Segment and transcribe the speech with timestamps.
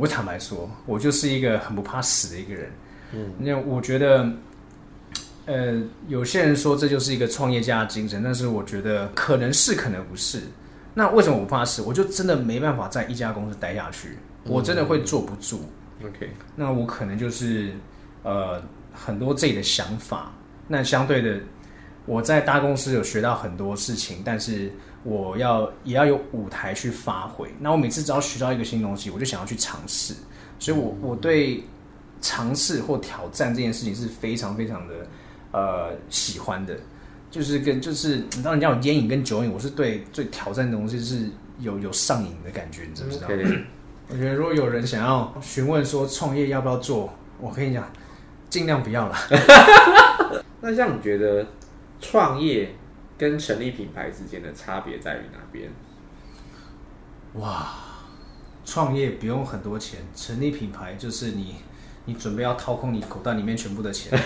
[0.00, 2.72] 我坦白说，我就是一个很不怕死的一个人。
[3.12, 4.26] 嗯，那我觉得，
[5.44, 10.40] 呃，有些人说这就是一个创业家的精神，但是我觉得可能是，可能不是。
[10.94, 11.82] 那为什么我不怕死？
[11.82, 15.68] 我就真的没办法在一家公司待下去，我真的会坐不住。
[16.02, 17.74] OK，那我可能就是
[18.22, 18.62] 呃
[18.94, 20.32] 很多自己的想法。
[20.66, 21.40] 那相对的，
[22.06, 24.72] 我在大公司有学到很多事情，但是
[25.02, 27.48] 我要也要有舞台去发挥。
[27.58, 30.14] 那我每次只要学到一个新东西，我就想要去尝试。
[30.58, 31.64] 所以我我对
[32.20, 34.94] 尝试或挑战这件事情是非常非常的
[35.52, 36.76] 呃喜欢的。
[37.30, 41.28] 就是跟就是你知道人家有烟瘾跟酒瘾，我是对最挑战的东西是
[41.60, 43.28] 有有上瘾的感觉，你知不知道？
[44.08, 47.08] 我觉得如果有人想要询问说创业要不要做，
[47.38, 47.88] 我跟你讲，
[48.48, 49.16] 尽量不要了。
[50.60, 51.46] 那像你觉得
[52.00, 52.74] 创业
[53.18, 55.70] 跟成立品牌之间的差别在于哪边？
[57.34, 57.74] 哇，
[58.64, 61.56] 创业不用很多钱，成立品牌就是你
[62.06, 64.10] 你准备要掏空你口袋里面全部的钱。